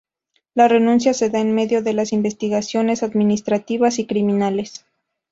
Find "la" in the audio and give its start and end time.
0.55-0.67